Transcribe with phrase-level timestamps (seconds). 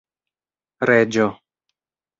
[0.89, 1.29] reĝo